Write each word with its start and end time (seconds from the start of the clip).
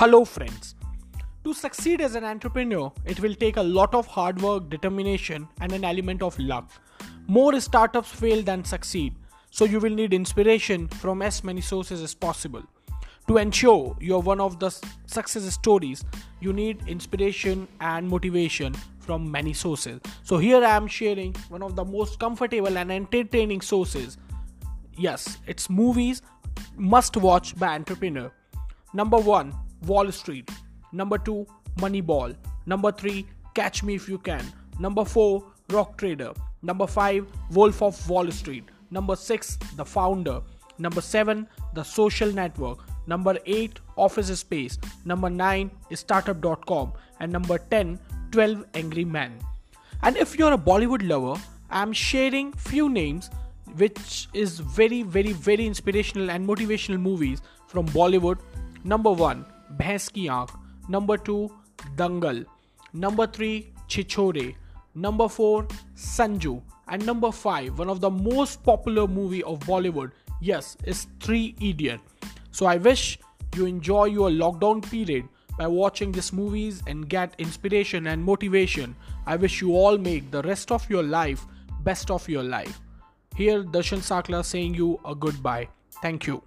Hello, 0.00 0.24
friends. 0.24 0.76
To 1.44 1.52
succeed 1.52 2.00
as 2.00 2.14
an 2.14 2.24
entrepreneur, 2.24 2.90
it 3.04 3.20
will 3.20 3.34
take 3.34 3.58
a 3.58 3.62
lot 3.62 3.94
of 3.94 4.06
hard 4.06 4.40
work, 4.40 4.70
determination, 4.70 5.46
and 5.60 5.72
an 5.72 5.84
element 5.84 6.22
of 6.22 6.38
luck. 6.38 6.70
More 7.26 7.60
startups 7.60 8.08
fail 8.08 8.40
than 8.40 8.64
succeed, 8.64 9.14
so 9.50 9.66
you 9.66 9.78
will 9.78 9.90
need 9.90 10.14
inspiration 10.14 10.88
from 10.88 11.20
as 11.20 11.44
many 11.44 11.60
sources 11.60 12.00
as 12.00 12.14
possible. 12.14 12.62
To 13.28 13.36
ensure 13.36 13.94
you're 14.00 14.20
one 14.20 14.40
of 14.40 14.58
the 14.58 14.70
success 15.04 15.44
stories, 15.52 16.02
you 16.40 16.54
need 16.54 16.82
inspiration 16.86 17.68
and 17.82 18.08
motivation 18.08 18.72
from 19.00 19.30
many 19.30 19.52
sources. 19.52 20.00
So, 20.22 20.38
here 20.38 20.64
I 20.64 20.76
am 20.76 20.86
sharing 20.86 21.34
one 21.50 21.62
of 21.62 21.76
the 21.76 21.84
most 21.84 22.18
comfortable 22.18 22.78
and 22.78 22.90
entertaining 22.90 23.60
sources. 23.60 24.16
Yes, 24.96 25.36
it's 25.46 25.68
movies 25.68 26.22
must 26.74 27.18
watch 27.18 27.54
by 27.58 27.74
entrepreneur. 27.74 28.32
Number 28.94 29.18
1 29.18 29.52
Wall 29.86 30.10
Street. 30.12 30.50
Number 30.92 31.18
2, 31.18 31.46
Moneyball. 31.78 32.36
Number 32.66 32.92
3, 32.92 33.26
Catch 33.54 33.82
Me 33.82 33.94
If 33.94 34.08
You 34.08 34.18
Can. 34.18 34.44
Number 34.78 35.04
4, 35.04 35.42
Rogue 35.70 35.96
Trader. 35.96 36.32
Number 36.62 36.86
5, 36.86 37.26
Wolf 37.52 37.82
of 37.82 38.08
Wall 38.08 38.30
Street. 38.30 38.64
Number 38.90 39.16
6, 39.16 39.56
The 39.76 39.84
Founder. 39.84 40.40
Number 40.78 41.00
7, 41.00 41.46
The 41.74 41.82
Social 41.82 42.32
Network. 42.32 42.78
Number 43.06 43.38
8, 43.46 43.80
Office 43.96 44.38
Space. 44.38 44.78
Number 45.04 45.30
9, 45.30 45.70
Startup.com. 45.94 46.92
And 47.20 47.32
number 47.32 47.58
10, 47.58 47.98
12 48.30 48.64
Angry 48.74 49.04
Men. 49.04 49.38
And 50.02 50.16
if 50.16 50.38
you're 50.38 50.52
a 50.52 50.58
Bollywood 50.58 51.06
lover, 51.06 51.40
I'm 51.70 51.92
sharing 51.92 52.52
few 52.52 52.88
names 52.88 53.30
which 53.76 54.28
is 54.34 54.58
very 54.58 55.02
very 55.02 55.32
very 55.32 55.64
inspirational 55.64 56.30
and 56.30 56.48
motivational 56.48 57.00
movies 57.00 57.40
from 57.68 57.86
Bollywood. 57.88 58.38
Number 58.82 59.12
1, 59.12 59.44
भैंस 59.72 60.08
की 60.08 60.26
आँख 60.26 60.52
number 60.90 61.16
two 61.16 61.50
Dangal 61.94 62.46
number 62.96 63.26
three 63.26 63.72
Chhichhore 63.90 64.56
number 64.98 65.28
4 65.40 65.64
sanju 65.96 66.56
and 66.92 67.04
number 67.08 67.30
5 67.46 67.78
one 67.80 67.90
of 67.90 68.00
the 68.00 68.10
most 68.10 68.58
popular 68.68 69.04
movie 69.18 69.42
of 69.42 69.58
bollywood 69.58 70.08
yes 70.42 70.76
is 70.88 71.06
3 71.26 71.54
idiot 71.62 71.98
so 72.52 72.66
i 72.66 72.78
wish 72.86 73.18
you 73.56 73.66
enjoy 73.66 74.04
your 74.16 74.30
lockdown 74.30 74.82
period 74.86 75.28
by 75.58 75.68
watching 75.68 76.12
these 76.16 76.32
movies 76.40 76.80
and 76.92 77.08
get 77.08 77.28
inspiration 77.46 78.10
and 78.12 78.24
motivation 78.30 78.94
i 79.26 79.38
wish 79.44 79.60
you 79.62 79.76
all 79.82 79.98
make 80.08 80.30
the 80.30 80.42
rest 80.48 80.72
of 80.72 80.90
your 80.94 81.04
life 81.04 81.38
best 81.84 82.10
of 82.10 82.28
your 82.28 82.44
life 82.58 82.74
here 83.36 83.62
darshan 83.62 84.02
sakla 84.10 84.42
saying 84.52 84.78
you 84.82 84.92
a 85.04 85.14
goodbye 85.26 85.66
thank 86.02 86.28
you 86.28 86.40